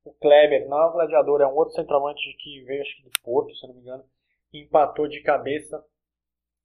[0.04, 3.10] o Kleber, não é um gladiador, é um outro centroavante que veio acho que do
[3.22, 4.04] Porto, se não me engano,
[4.52, 5.84] empatou de cabeça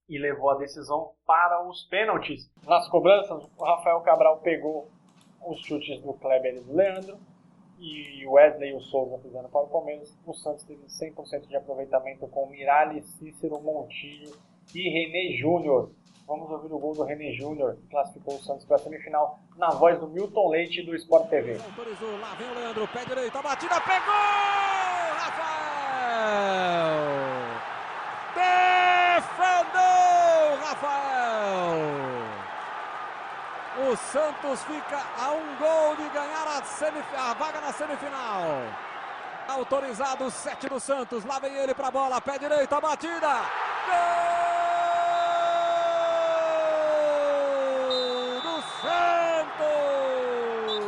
[0.10, 2.50] e levou a decisão para os pênaltis.
[2.66, 4.90] Nas cobranças, o Rafael Cabral pegou
[5.46, 7.18] os chutes do Kleber e do Leandro
[7.78, 10.18] e o Wesley e o Souza fizeram para o Palmeiras.
[10.26, 14.36] O Santos teve 100% de aproveitamento com Miralles, Cícero, Montilho
[14.76, 15.92] e René Júnior.
[16.28, 19.70] Vamos ouvir o gol do René Júnior, que classificou o Santos para a semifinal, na
[19.70, 21.54] voz do Milton Leite do Sport TV.
[21.54, 24.14] Autorizou, lá vem o Leandro, pé direito, a batida pegou!
[25.16, 26.79] Rafael!
[33.90, 36.62] O Santos fica a um gol de ganhar a,
[37.32, 38.62] a vaga na semifinal.
[39.48, 41.26] Autorizado o 7 do Santos.
[41.26, 42.22] Lá vem ele para a bola.
[42.22, 43.28] Pé direito, a batida.
[47.90, 48.62] Gol do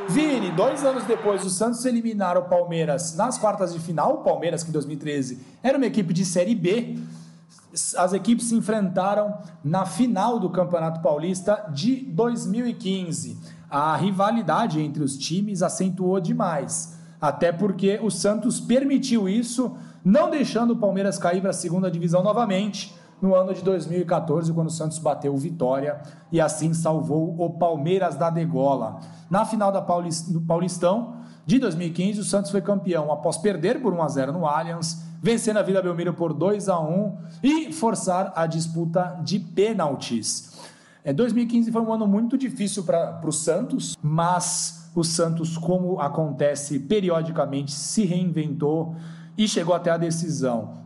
[0.05, 0.13] Santos!
[0.13, 4.13] Vini, dois anos depois, o Santos eliminaram o Palmeiras nas quartas de final.
[4.13, 6.99] O Palmeiras, que em 2013 era uma equipe de Série B
[7.97, 13.37] as equipes se enfrentaram na final do Campeonato Paulista de 2015.
[13.69, 20.71] A rivalidade entre os times acentuou demais, até porque o Santos permitiu isso, não deixando
[20.71, 24.97] o Palmeiras cair para a segunda divisão novamente no ano de 2014, quando o Santos
[24.97, 28.99] bateu Vitória e assim salvou o Palmeiras da degola.
[29.29, 30.29] Na final da Paulist...
[30.31, 34.45] do Paulistão de 2015, o Santos foi campeão após perder por 1 a 0 no
[34.45, 40.59] Allianz vencer na Vila Belmiro por 2 a 1 e forçar a disputa de pênaltis.
[41.03, 46.79] É, 2015 foi um ano muito difícil para o Santos, mas o Santos, como acontece
[46.79, 48.95] periodicamente, se reinventou
[49.37, 50.81] e chegou até a decisão.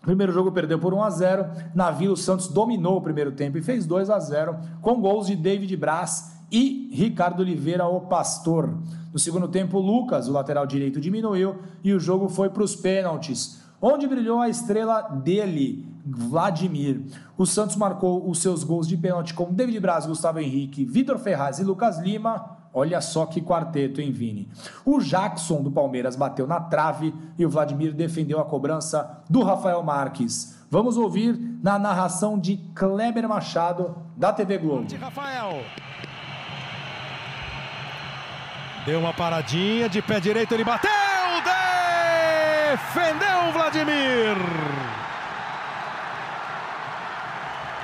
[0.00, 1.46] primeiro jogo perdeu por 1 a 0.
[1.74, 5.26] Na Vila o Santos dominou o primeiro tempo e fez 2 a 0 com gols
[5.26, 8.78] de David Braz e Ricardo Oliveira, o pastor.
[9.12, 13.63] No segundo tempo, Lucas, o lateral direito, diminuiu e o jogo foi para os pênaltis
[13.84, 17.02] onde brilhou a estrela dele, Vladimir.
[17.36, 21.58] O Santos marcou os seus gols de pênalti com David Braz, Gustavo Henrique, Vitor Ferraz
[21.58, 22.56] e Lucas Lima.
[22.72, 24.48] Olha só que quarteto, hein, Vini?
[24.86, 29.82] O Jackson do Palmeiras bateu na trave e o Vladimir defendeu a cobrança do Rafael
[29.82, 30.58] Marques.
[30.70, 34.86] Vamos ouvir na narração de Kleber Machado, da TV Globo.
[34.96, 35.62] Rafael.
[38.86, 41.03] Deu uma paradinha de pé direito, ele bateu!
[42.74, 44.34] Defendeu o Vladimir.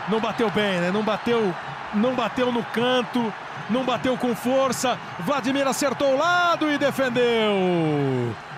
[0.08, 0.90] Não bateu bem, né?
[0.90, 1.54] Não bateu,
[1.94, 3.32] não bateu no canto,
[3.70, 4.98] não bateu com força.
[5.20, 7.54] Vladimir acertou o lado e defendeu.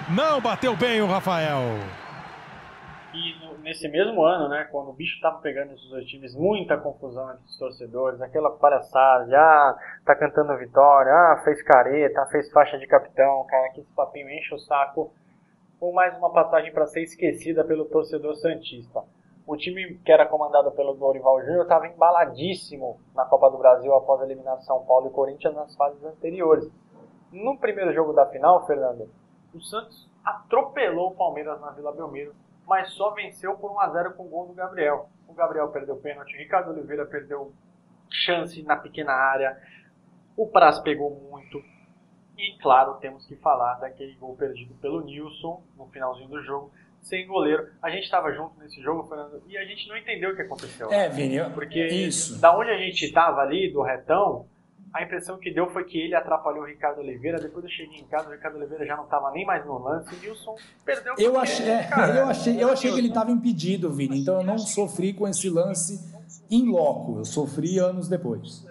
[0.09, 1.61] Não bateu bem o Rafael.
[3.13, 7.31] E nesse mesmo ano, né, quando o bicho tava pegando esses dois times, muita confusão
[7.31, 12.87] entre os torcedores, aquela palhaçada, ah, tá cantando vitória, ah, fez careta, fez faixa de
[12.87, 15.13] capitão, cara, que esse papinho enche o saco
[15.83, 19.03] ou mais uma passagem para ser esquecida pelo torcedor santista.
[19.45, 24.23] O time que era comandado pelo Dorival Júnior estava embaladíssimo na Copa do Brasil após
[24.23, 26.71] eliminar São Paulo e Corinthians nas fases anteriores.
[27.33, 29.11] No primeiro jogo da final, Fernando,
[29.53, 32.33] o Santos atropelou o Palmeiras na Vila Belmiro,
[32.65, 35.09] mas só venceu por 1 a 0 com o gol do Gabriel.
[35.27, 37.53] O Gabriel perdeu pênalti, Ricardo Oliveira perdeu
[38.09, 39.61] chance na pequena área,
[40.37, 41.61] o Praz pegou muito,
[42.37, 47.27] e, claro, temos que falar daquele gol perdido pelo Nilson no finalzinho do jogo, sem
[47.27, 47.69] goleiro.
[47.83, 50.91] A gente estava junto nesse jogo, Fernando, e a gente não entendeu o que aconteceu.
[50.93, 52.41] É, Vini, porque isso.
[52.41, 54.47] da onde a gente estava ali, do retão,
[54.93, 57.39] a impressão que deu foi que ele atrapalhou o Ricardo Oliveira.
[57.41, 60.15] Depois eu cheguei em casa, o Ricardo Oliveira já não estava nem mais no lance.
[60.15, 63.91] E o Nilson perdeu eu achei, é, eu achei, eu achei que ele estava impedido,
[63.91, 64.21] Vini.
[64.21, 66.13] Então eu não sofri com esse lance
[66.51, 67.19] em loco.
[67.19, 68.67] Eu sofri anos depois.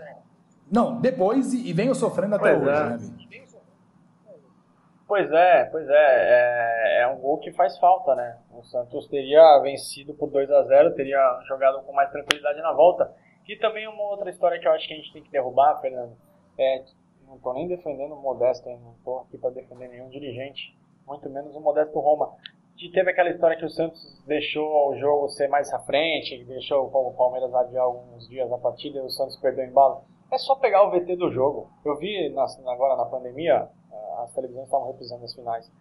[0.71, 2.89] Não, depois e, venho sofrendo até pois hoje, é.
[2.89, 3.40] né, Vini?
[5.11, 8.39] Pois é, pois é, é, é um gol que faz falta, né?
[8.49, 11.19] O Santos teria vencido por 2 a 0 teria
[11.49, 13.13] jogado com mais tranquilidade na volta.
[13.45, 16.15] E também uma outra história que eu acho que a gente tem que derrubar, Fernando,
[16.57, 16.85] é,
[17.27, 21.53] não estou nem defendendo o Modesto, não estou aqui para defender nenhum dirigente, muito menos
[21.57, 22.33] o Modesto Roma.
[22.77, 26.85] Que teve aquela história que o Santos deixou o jogo ser mais à frente, deixou
[26.85, 30.05] o Palmeiras adiar alguns dias a partida e o Santos perdeu o embalo.
[30.31, 31.69] É só pegar o VT do jogo.
[31.83, 33.69] Eu vi na, agora na pandemia,
[34.23, 35.71] as televisões estavam reprisando as finais.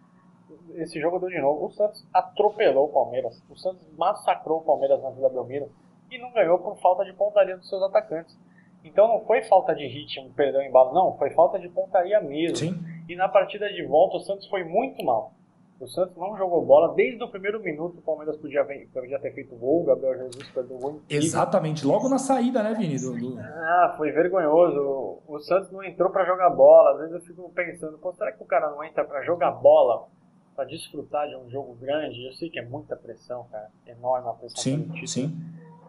[0.75, 1.65] Esse jogo deu de novo.
[1.65, 3.41] O Santos atropelou o Palmeiras.
[3.49, 5.71] O Santos massacrou o Palmeiras na Vila Belmiro
[6.11, 8.37] e não ganhou por falta de pontaria dos seus atacantes.
[8.83, 12.57] Então não foi falta de ritmo, perdeu o embalo, não, foi falta de pontaria mesmo.
[12.57, 12.79] Sim.
[13.07, 15.33] E na partida de volta o Santos foi muito mal.
[15.81, 17.97] O Santos não jogou bola desde o primeiro minuto.
[17.97, 19.81] O Palmeiras podia, podia ter feito gol.
[19.81, 21.01] O Gabriel Jesus perdeu o gol.
[21.09, 22.99] Exatamente, logo na saída, né, Vini?
[22.99, 23.39] Do, do...
[23.39, 25.17] Ah, foi vergonhoso.
[25.27, 26.91] O Santos não entrou para jogar bola.
[26.91, 30.07] Às vezes eu fico pensando, pô, será que o cara não entra para jogar bola?
[30.55, 32.27] Para desfrutar de um jogo grande?
[32.27, 33.71] Eu sei que é muita pressão, cara.
[33.87, 34.61] Enorme a pressão.
[34.61, 35.35] Sim, sim.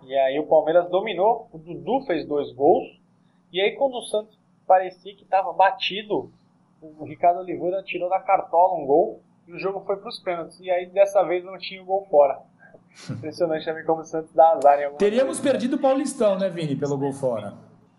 [0.04, 1.50] E aí o Palmeiras dominou.
[1.52, 2.98] O Dudu fez dois gols.
[3.52, 6.32] E aí quando o Santos parecia que estava batido,
[6.80, 10.58] o Ricardo Oliveira tirou da cartola um gol e o jogo foi para os pênaltis.
[10.60, 12.38] E aí dessa vez não tinha o gol fora.
[13.10, 15.50] Impressionante também como o Santos dá azar em Teríamos coisa.
[15.50, 17.54] perdido o Paulistão, né, Vini, pelo gol fora.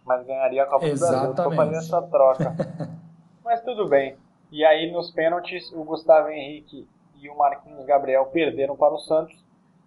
[0.05, 1.35] Mas ganharia a Copa Exatamente.
[1.35, 1.77] do Brasil.
[1.77, 2.55] essa troca.
[3.43, 4.17] Mas tudo bem.
[4.51, 6.87] E aí nos pênaltis, o Gustavo Henrique
[7.19, 9.33] e o Marquinhos Gabriel perderam para o Santos.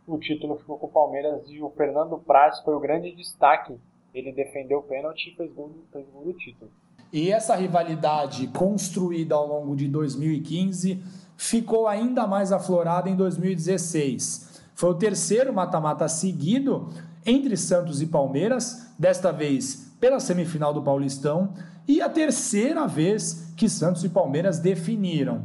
[0.07, 3.79] O título ficou com o Palmeiras e o Fernando Praz foi o grande destaque.
[4.15, 6.71] Ele defendeu o pênalti e fez gol, fez gol do título.
[7.13, 11.03] E essa rivalidade construída ao longo de 2015
[11.37, 14.63] ficou ainda mais aflorada em 2016.
[14.75, 16.89] Foi o terceiro mata-mata seguido
[17.25, 21.55] entre Santos e Palmeiras, desta vez pela semifinal do Paulistão,
[21.89, 25.45] e a terceira vez que Santos e Palmeiras definiram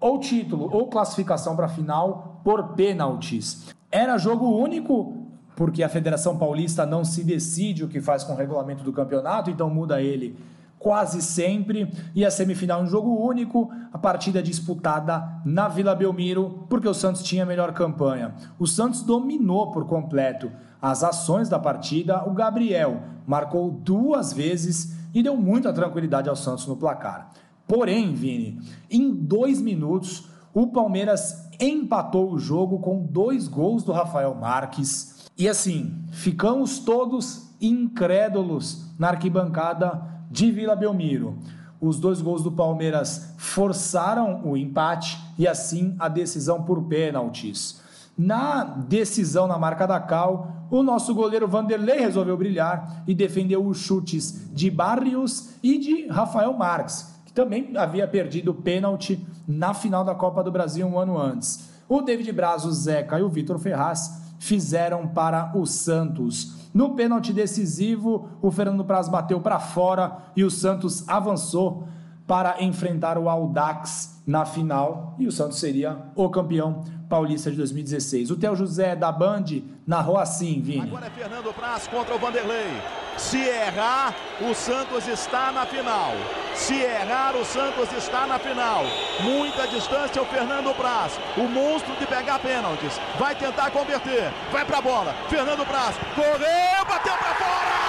[0.00, 3.66] ou título ou classificação para a final por pênaltis.
[3.90, 8.36] Era jogo único, porque a Federação Paulista não se decide o que faz com o
[8.36, 10.36] regulamento do campeonato, então muda ele
[10.84, 16.86] quase sempre, e a semifinal em jogo único, a partida disputada na Vila Belmiro, porque
[16.86, 18.34] o Santos tinha melhor campanha.
[18.58, 25.22] O Santos dominou por completo as ações da partida, o Gabriel marcou duas vezes e
[25.22, 27.30] deu muita tranquilidade ao Santos no placar.
[27.66, 34.34] Porém, Vini, em dois minutos, o Palmeiras empatou o jogo com dois gols do Rafael
[34.34, 35.30] Marques.
[35.38, 41.38] E assim, ficamos todos incrédulos na arquibancada de Vila Belmiro.
[41.80, 47.80] Os dois gols do Palmeiras forçaram o empate e assim a decisão por pênaltis.
[48.18, 53.78] Na decisão na marca da Cal, o nosso goleiro Vanderlei resolveu brilhar e defendeu os
[53.78, 60.02] chutes de Barrios e de Rafael Marques, que também havia perdido o pênalti na final
[60.02, 61.70] da Copa do Brasil um ano antes.
[61.88, 66.63] O David Braz, o Zeca e o Vitor Ferraz fizeram para o Santos.
[66.74, 71.86] No pênalti decisivo, o Fernando Praz bateu para fora e o Santos avançou
[72.26, 78.30] para enfrentar o Aldax na final e o Santos seria o campeão paulista de 2016.
[78.30, 79.44] O Theo José da Band
[79.86, 80.80] narrou assim, Vini.
[80.80, 82.80] Agora é Fernando Praz contra o Vanderlei.
[83.16, 86.12] Se errar, o Santos está na final.
[86.54, 88.82] Se errar, o Santos está na final.
[89.22, 92.98] Muita distância o Fernando Praz, o monstro de pegar pênaltis.
[93.18, 94.32] Vai tentar converter.
[94.50, 95.14] Vai pra bola.
[95.28, 97.84] Fernando Praz correu, bateu para fora!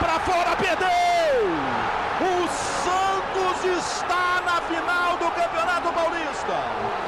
[0.00, 0.88] Para fora, perdeu!
[2.20, 4.37] O Santos está
[4.68, 6.56] final do Campeonato Paulista.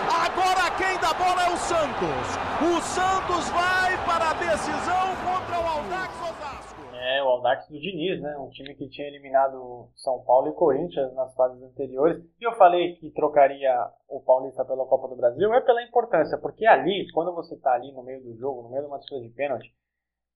[0.09, 2.25] Agora quem dá bola é o Santos.
[2.57, 6.81] O Santos vai para a decisão contra o Aldax Osasco.
[6.97, 8.35] É, o Audax do Diniz, né?
[8.39, 12.25] Um time que tinha eliminado São Paulo e Corinthians nas fases anteriores.
[12.41, 13.75] E eu falei que trocaria
[14.09, 17.93] o Paulista pela Copa do Brasil é pela importância, porque ali, quando você tá ali
[17.93, 19.71] no meio do jogo, no meio de uma disputa de pênalti,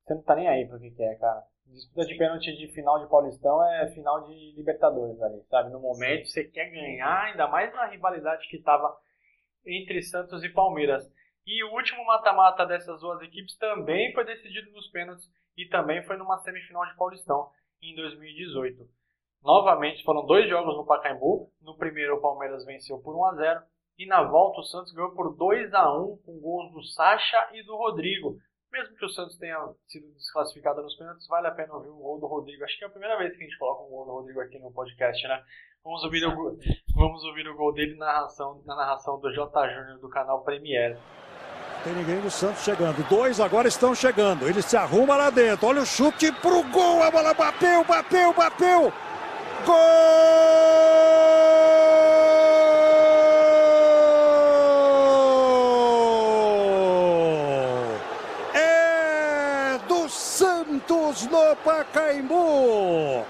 [0.04, 1.42] você não tá nem aí pro que, que é, cara.
[1.66, 5.70] Disputa de pênalti de final de Paulistão é final de Libertadores ali, sabe?
[5.70, 8.96] No momento você quer ganhar, ainda mais na rivalidade que tava
[9.66, 11.04] entre Santos e Palmeiras.
[11.46, 16.16] E o último mata-mata dessas duas equipes também foi decidido nos pênaltis e também foi
[16.16, 17.50] numa semifinal de Paulistão
[17.82, 18.88] em 2018.
[19.42, 21.52] Novamente foram dois jogos no Pacaembu.
[21.60, 23.62] No primeiro o Palmeiras venceu por 1 a 0
[23.98, 27.62] e na volta o Santos ganhou por 2 a 1 com gols do Sacha e
[27.62, 28.38] do Rodrigo.
[28.74, 29.56] Mesmo que o Santos tenha
[29.86, 32.64] sido desclassificado nos pênaltis, vale a pena ouvir um gol do Rodrigo.
[32.64, 34.58] Acho que é a primeira vez que a gente coloca um gol do Rodrigo aqui
[34.58, 35.44] no podcast, né?
[35.84, 36.58] Vamos ouvir o,
[36.96, 39.68] vamos ouvir o gol dele na narração, na narração do J.
[39.68, 40.98] Júnior do canal Premier.
[41.84, 43.08] Tem ninguém no Santos chegando.
[43.08, 44.48] Dois agora estão chegando.
[44.48, 45.68] Ele se arruma lá dentro.
[45.68, 47.00] Olha o chute pro gol.
[47.00, 48.92] A bola bateu, bateu, bateu.
[49.64, 51.13] Gol!
[61.64, 63.24] Pacaembu.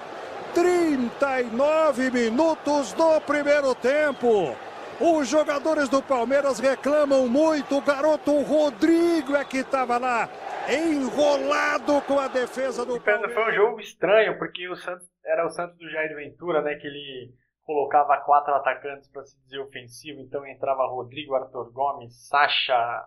[0.55, 4.57] 39 minutos do primeiro tempo.
[5.01, 7.79] Os jogadores do Palmeiras reclamam muito.
[7.79, 10.29] O garoto Rodrigo é que estava lá,
[10.69, 13.35] enrolado com a defesa do Palmeiras.
[13.35, 16.77] Foi um jogo estranho, porque o Santos era o Santos do Jair Ventura, né?
[16.77, 20.21] Que ele colocava quatro atacantes para se dizer ofensivo.
[20.21, 23.05] Então entrava Rodrigo, Arthur Gomes, Sacha.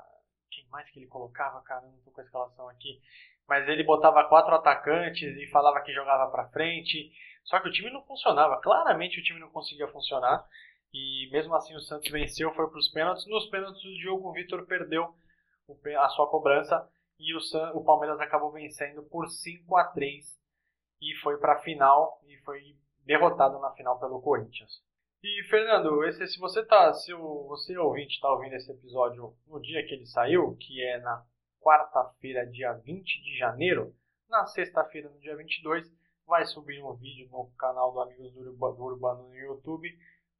[0.51, 1.61] Quem mais que ele colocava?
[1.61, 2.99] Cara, não tô com a escalação aqui.
[3.47, 7.11] Mas ele botava quatro atacantes e falava que jogava para frente.
[7.43, 8.59] Só que o time não funcionava.
[8.61, 10.45] Claramente o time não conseguia funcionar.
[10.93, 13.25] E mesmo assim o Santos venceu, foi para os pênaltis.
[13.27, 15.13] Nos pênaltis o Diogo Vitor perdeu
[15.99, 16.87] a sua cobrança
[17.19, 20.25] e o, San, o Palmeiras acabou vencendo por 5 a 3
[21.01, 22.75] e foi para a final e foi
[23.05, 24.81] derrotado na final pelo Corinthians.
[25.23, 29.59] E Fernando, esse, se você tá, se o, você ouvinte está ouvindo esse episódio no
[29.59, 31.25] dia que ele saiu, que é na
[31.68, 33.93] quarta-feira, dia 20 de janeiro,
[34.30, 35.86] na sexta-feira, no dia 22,
[36.26, 39.89] vai subir um vídeo no canal do Amigos do Urbano no YouTube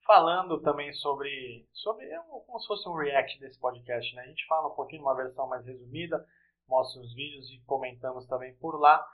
[0.06, 4.22] falando também sobre, sobre é como se fosse um react desse podcast, né?
[4.22, 6.26] A gente fala um pouquinho, uma versão mais resumida,
[6.66, 9.06] mostra os vídeos e comentamos também por lá.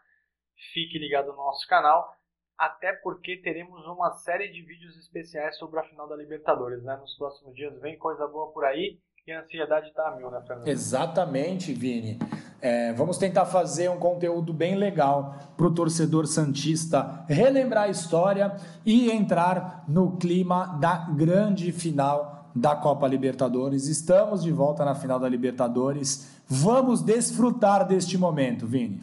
[0.72, 2.16] Fique ligado no nosso canal,
[2.56, 6.96] até porque teremos uma série de vídeos especiais sobre a final da Libertadores, né?
[6.98, 10.42] Nos próximos dias vem coisa boa por aí e a ansiedade tá a mil, né,
[10.46, 10.68] Fernando?
[10.68, 12.20] Exatamente, Vini.
[12.62, 18.56] É, vamos tentar fazer um conteúdo bem legal para o torcedor Santista relembrar a história
[18.86, 23.88] e entrar no clima da grande final da Copa Libertadores.
[23.88, 26.42] Estamos de volta na final da Libertadores.
[26.46, 29.02] Vamos desfrutar deste momento, Vini.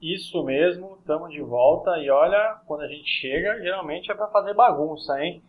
[0.00, 4.54] Isso mesmo, estamos de volta e olha, quando a gente chega, geralmente é para fazer
[4.54, 5.42] bagunça, hein?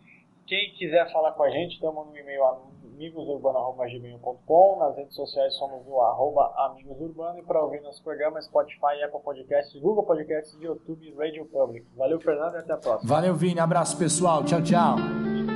[0.46, 2.42] Quem quiser falar com a gente, estamos no e-mail
[3.00, 4.78] amigosurbano.gmail.com.
[4.78, 7.38] Nas redes sociais somos o arroba amigosurbano.
[7.38, 11.86] E para ouvir nosso programa, Spotify, Apple Podcasts, Google Podcasts, YouTube e Radio Public.
[11.96, 13.08] Valeu, Fernando, e até a próxima.
[13.08, 13.60] Valeu, Vini.
[13.60, 14.44] Abraço, pessoal.
[14.44, 15.49] Tchau, tchau.